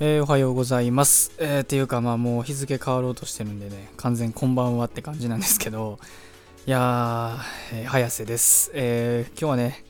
[0.00, 1.32] えー、おはようございます。
[1.38, 5.98] えー、っていうか、まあもう日付変わろうとしてるんでね、完全こんばんはって感じなんですけど、
[6.68, 8.70] いやー、えー、早瀬です。
[8.74, 9.84] えー、今日はね、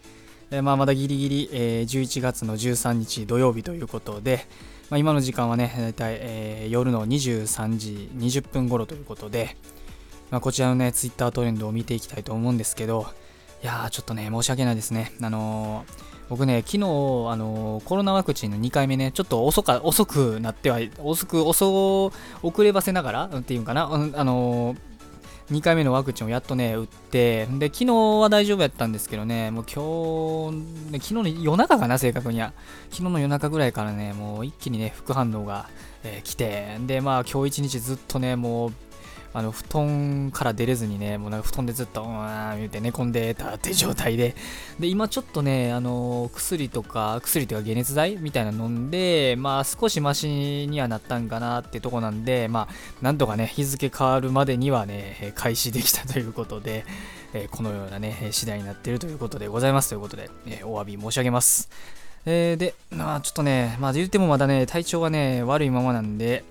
[0.51, 4.47] えー、まあまだギリギリ、えー、11月の13日土曜日ということで、
[4.89, 9.59] まあ、今の時間はね、だいたい、えー、夜の23時20分頃ということで、
[10.31, 13.09] まあ、こちらのね、ツイッタートレンドを見ていきたいと思うんですけど、
[13.63, 15.13] いやー、ちょっとね、申し訳ないですね。
[15.21, 24.77] あのー僕ね、昨日、あのコロナワクチンの2回目ね、ちょっと遅か遅くなっては、遅く、遅、遅ればせながらっていうんかな、あの
[25.51, 32.53] 2回目のワクチンをやっとね、打って、で、昨日は大丈夫やったんですけどね、もう今日、ね、昨日の夜中かな、正確には。
[32.91, 35.71] 昨日の夜中ぐらいからね、もう一気にね、副反応が、
[36.05, 38.73] えー、来て、で、まあ今日一日ずっとね、もう
[39.35, 44.35] あの布団から出れずにね、もうなんか布団でずっと、うわーん、言うて寝込んでたって状態で、
[44.81, 56.85] で、今ちょっとね、あの、薬とか、薬とか解熱剤みたいなの飲んで、まあ少しマシにはなったんかなってとこなんで、まあ、なんとかね、日付変わるまでにはね、開始できたということで、
[57.35, 61.69] えこのようなね、次第になってるということでございますということで、えお詫び申し上げます。
[62.27, 66.45] えー、で、まあちょっとね、まあ言ってもまだね、体調がね、悪いままなんで、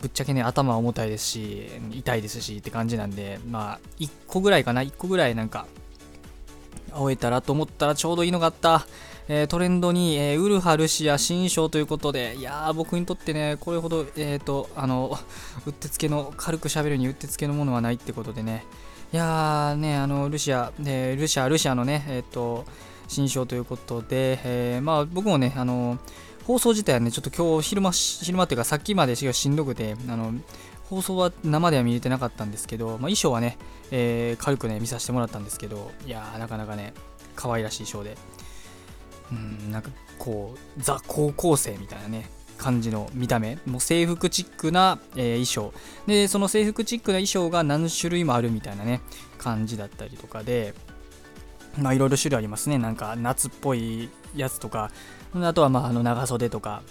[0.00, 5.66] ぶっちゃけね、頭重たいですし、痛いですしって感じなんで、まあ、1個ぐらいかな、1個ぐらいなんか、
[6.92, 8.86] 終えたらと思ったらちょうどいいのがあった。
[9.30, 15.18] えー、トレンドに、えー、ウルハルシア新章ということで、いやー、僕にとってね、これほど、えっ、ー、と、あの、
[15.66, 18.64] うってつけの、軽く喋るにうってつけのものはないってことでね、
[19.12, 22.64] いやーね、あの、ルシア、えルシア、ルシアのね、えっ、と、
[23.06, 25.98] 新章ということで、えまあ、僕もね、あの、
[26.48, 30.32] 放送自体はね、ちょっと今日昼間、昼間っていうかさっきまでしんどくて、あの、
[30.88, 33.58] 放送は生では見れてなかったんですけど、まあ、衣装はね、
[33.90, 36.94] えー、軽くね、見させてもらったんですけど、いやー、なかなかね、
[37.36, 38.16] 可愛らしい衣装で、
[39.30, 45.74] うん、なんかこう、ザ高校生みたいなね、感じの見た目、もう制服チックな、えー、衣装。
[46.06, 49.02] で、その制服チックな衣装が何種類もあるみたいなね、
[49.36, 50.72] 感じだったりとかで、
[51.76, 52.78] まあいろいろ種類ありますね。
[52.78, 54.90] なんか夏っぽいやつとか、
[55.34, 56.82] あとはまああの長袖とか、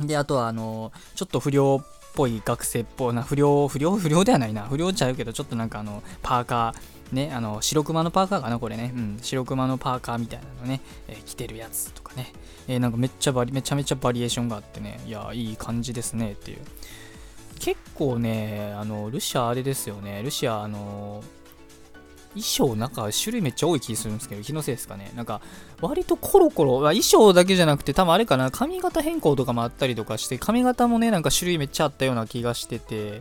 [0.00, 8.92] で、あとはあの、ちょっと不良っぽい学生っぽいな、不良、不良、不良ではないな、不良ちゃうけど、ちょっとなんかあの、パーカー、ね、あの、白熊のパーカーかな、これね。
[8.94, 12.32] うん、白熊のパーカーみたいなのね、えー、着てるやつとかね。
[12.66, 16.32] えー、なんかめっちゃバリ、めちゃめちゃバリエーションがあってね、いや、いい感じですね。
[16.32, 16.58] っていう。
[17.60, 21.22] 結構ね、あの、ルシアあれですよね、ルシア、あの、
[22.34, 25.12] 衣装なんか種類めっちゃ多い気するんですけど、気のせいですかね。
[25.14, 25.40] なんか
[25.80, 33.20] 割とコロコロ、衣装だけじゃなくて多分あれかな、髪型変更とかもあったりとかして、髪型もね、なんか種類めっちゃあったような気がしてて、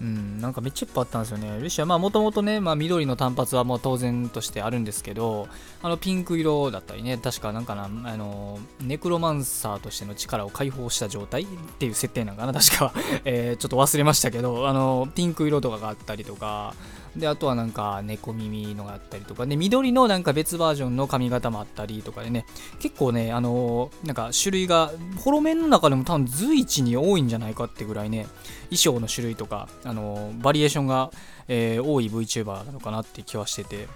[0.00, 1.58] うん、なんかめっちゃいっぱいあったんですよね。
[1.58, 5.48] ルシア、まあもともとね、まあ緑の単発はもう当然としてあるんですけど、
[5.82, 11.46] あのピンク色だったりね、確かなんかな、あの、ネクロマンサーとしての力を解放した状態っ
[11.78, 12.92] ていう設定なんかな、確か。
[13.24, 16.74] えー、ちょっと忘れましたけど、あの、ピンク色とかがあったりとか、
[17.16, 22.46] で、あとはなんか猫耳のがあったりとか、で、緑のなんか別バージョンの髪型もあったりとかでね、
[22.78, 28.26] 結構ね、あのー、なんか種類が、フォロメンの中でも多分随一に多いんじゃないかってぐらいね、
[28.70, 31.10] 衣装の種類とか、あのー、バリエーションが、
[31.48, 33.88] えー、多い VTuber なのかなって気はしてて、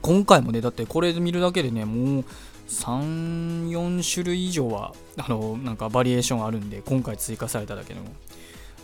[0.00, 2.24] 今回もね、だってこれ見るだけでね、もう、
[2.68, 8.06] 3、4種類以上は、あの、なんかバリエーションあるんで、今回追加されただけでも、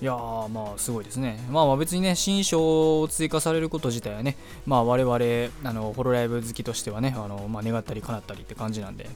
[0.01, 1.39] いやー、まあ、すごいですね。
[1.51, 5.15] まあ、別にね、新章を追加されること自体はね、まあ、我々、
[5.63, 9.11] あの、ホロライブ好きとしてはね、あの、まあ、願ったり叶ったりって感じなんで、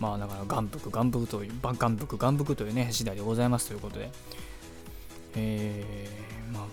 [0.00, 4.10] まあ、だから、眼福、眼福という、眼福、眼福というね、次第でございますということで、
[5.34, 6.64] えー、まあ、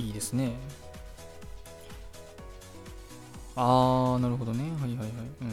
[0.00, 0.52] いいですね。
[3.56, 4.64] あー、なるほどね。
[4.78, 5.08] はいはいはい。
[5.40, 5.50] うん。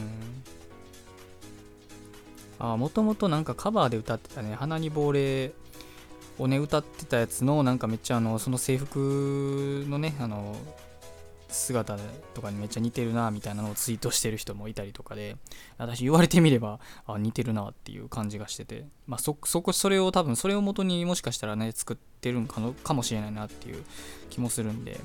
[2.60, 5.52] あもともとなんかカバーで歌ってたね、鼻に亡霊
[6.38, 10.56] をね歌ってたやつのなんかめっちゃあのその制服のねあの
[11.48, 11.96] 姿
[12.34, 15.36] とかにめっちゃ似てるなみたいなのをツイートしてる人もいたりとかで
[15.78, 18.86] 私言われてみればあ似てるなっていう感じがしてて。
[19.06, 23.82] まあそこそれを多分それを元にもしかしたらね作ってるんかのかもしれないなっていう
[24.30, 25.00] 気もするんで。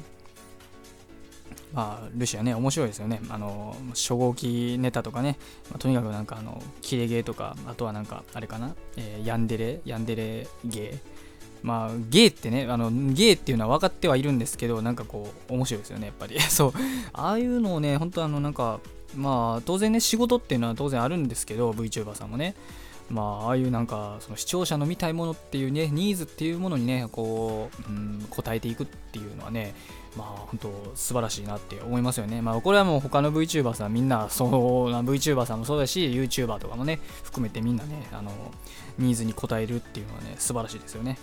[1.74, 3.20] まあ、ルシアね、面白いですよね。
[3.30, 5.38] あの、初号機ネタとかね、
[5.72, 11.13] まあ、とにかくなんか、あの、キレゲーとか、あとはなんか、あれかな、えー、ヤンデレ、ヤンデレゲー。
[11.64, 16.40] まあ、ゲイってね、あの、ゲイっていうのは分かってはいるんですけど、なんかこう、面白いですよね、やっぱり。
[16.42, 16.74] そう。
[17.14, 18.80] ああいうのをね、本当あの、なんか、
[19.16, 22.56] まあ、当然ね、仕事っていうのは当然あるんですけど、VTuber さんもね。
[23.10, 29.74] まあ、ああいうなんか、その視聴者の見たいものっていうね、ニーズっていうものにね、こう、うん、応えていくっていうのはね、
[30.18, 32.42] まあ本当素晴らしいなって思いますよね。
[32.42, 38.32] まあこれはもう他の VTuber さんみんなそうな VTuber さんもそうだし YouTuber とかもね含めてみんなねあの
[39.00, 41.18] ニーズに応えるっていうのはね素晴らしいですよね。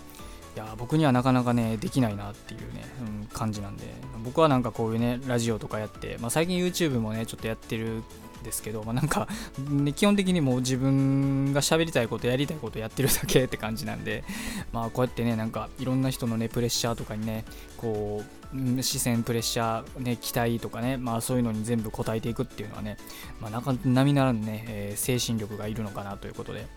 [0.55, 3.85] いや僕にはなかなかねできないなっていうね、うん、感じなんで
[4.23, 8.03] 僕はなんかこういうねラジオとかやって、まあ、最近 YouTube もねちょっとやってる
[8.43, 9.27] ですけど、まあ、なんか、
[9.69, 14.23] ね、基本的にもう自分が喋りたいことやりたいことやってるだけって感じなんで、
[14.71, 17.45] まあこうやってね、なんかいろんな人のね、プレッシャーとかにね、
[17.77, 18.23] こ
[18.53, 22.97] う、視線、プレッシャー、ね、期待とかね、まあそういうのに全部応えていくっていうのはね、
[23.39, 26.67] まあなか並ならぬね、えー、精神力がいるのかなということで、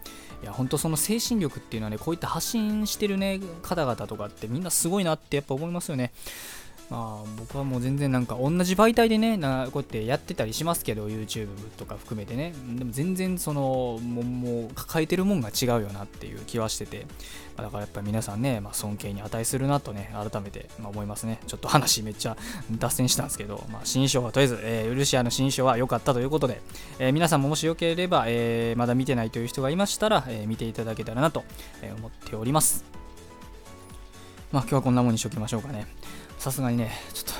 [0.42, 6.12] いや、本当その精神力っていうのはね、こういった発信してるね、方々とかってみんなすごいなってやっぱ思いますよね。
[6.90, 11.48] まあ、僕はもう全然なんか同じ媒体でねなこうやってやってたりしますけど YouTube
[11.78, 12.52] とか含めてね。
[12.76, 17.06] でも全然そのももう抱えてるもんが違うよなっていう気はしてて、
[17.56, 21.40] ま、だからやっぱり皆さんね、まあ、尊敬に値するなとね改めて、ま思いますね。
[21.46, 22.36] ちょっと話めっちゃ
[22.70, 26.60] 脱線したんですけど、まあ、新章はとりあえず、えー、ウルシアの新章は良かったということで、
[26.98, 31.44] えー、皆さんももしよければ、えー、まだ見てないという人がいましたら、え見ていただけたらなと
[31.98, 32.84] 思っております。
[34.52, 35.86] まあ今日はこんなもんにしときましょうかね。
[36.38, 37.32] さすがにね、ちょっと、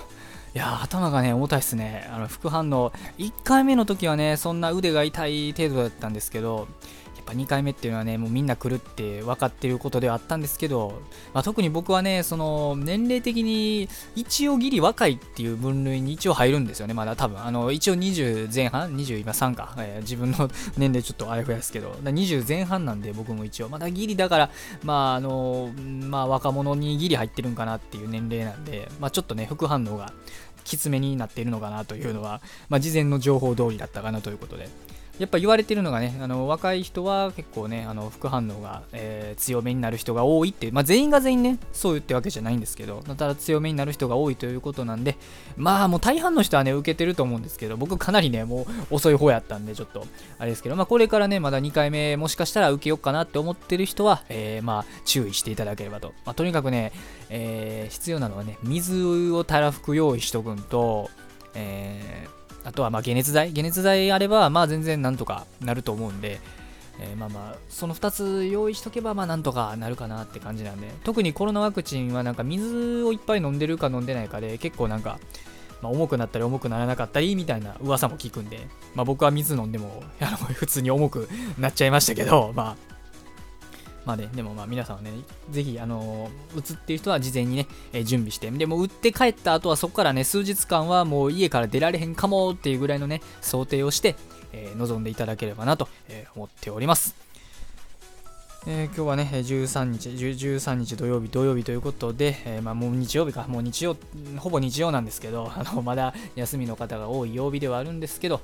[0.54, 2.08] いや頭がね、重たいっすね。
[2.12, 6.68] あの、副反応、1回目の時はね、そんな腕が痛い程度だったんですけど、
[7.24, 17.42] ぱ2回目っていうのはね、もうみんな来るって分かってることではあったんですけど、まあ、特に僕はね、その年齢的に一応ギリ若いっていう分類に一応入るんですよね、まだ多分。
[17.42, 24.50] あの一応20前半、20今3か、えー、自分の 年齢ちょっとあやふやですけど、20前半なんで僕も一応、まだギリだから、
[24.82, 25.70] まああの、
[26.08, 30.12] まあ若者にギリ入ってるんかなっていう年齢なんで、まあちょっとね、副反応が
[30.64, 34.68] きつめになっているのかなというのは、まあ、事前の情報通りだったかなということで、
[35.18, 45.16] やっぱ言われてるのがね、あの若い人は結構ね、あの副反応が、えー、強めになる人が多いってい、まあ、全員が全員ね、そう言ってわけじゃないんですけど、ただ強めになる人が多いということなんで、
[45.56, 50.04] まあもう大半の人はね、受けてると思うんですけど、僕かなりね、もう遅い方やったんで、ちょっと
[50.38, 56.12] あれですけど、まあこれからね、まだ2回目もしかしたら受けようかなって思ってる人は、えー、まあ注意していただければと。
[56.24, 56.92] まあ、とにかくね、
[57.30, 61.08] えー、必要なのはね、水をたらふく用意しとくんと、
[61.54, 63.52] えーあとはまあ解熱剤。
[63.52, 66.40] 解熱剤あればまあ全然なんとかなると思うんで、
[67.00, 70.88] えー、まあまあその2つ用意しとけばまあなんとかなるかなって感じなんで。
[71.04, 75.18] 特にコロナワクチンはなんか水をいっぱい飲んでるか飲んでないかで結構なんか
[75.82, 80.02] まあ、重くなったり重くならなかったりみたいな噂も聞くんで、まあ、僕は水飲んでも
[80.54, 81.28] 普通に重く
[81.58, 82.93] なっちゃいましたけど、まあ、
[84.04, 85.10] まあね、でもまあ皆さんはね、
[85.50, 94.16] ぜひ、あのー、打つっていう人は事前にね、えー、準備して、でも打って帰った後はそこからね、数日間はもう家から出られへんかもっていうぐらいのね、想定をして、
[94.52, 97.33] えー、臨んでいただければなと、え思っております。
[98.66, 103.94] えー、今日はね、13日、13日土曜日、土曜日ということで、えー、まあ、もう日曜日か、もう日曜、
[104.38, 108.40] ほぼ日曜なんですけど、 あのまだ休みの方が多い曜日ではあるんですけど、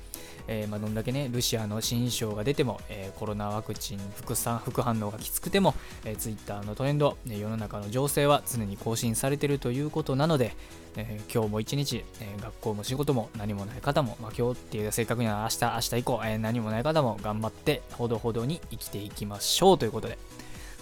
[0.47, 5.73] えー、まあ、どんだけね、ルシアの新章が出ても、えコロナワクチン副産副反応がきつくても、
[6.05, 10.55] えー、Twitter のトレンド、世の中の情勢は常に更新されているということなので、
[10.95, 20.17] えー、今日も一日、えー、学校も仕事も何もない方も、まあ、今日っていう正確には明日、明日以降、えー、何もない方も頑張ってほどほどに生きていきましょうということで、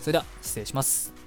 [0.01, 1.18] それでは失礼します。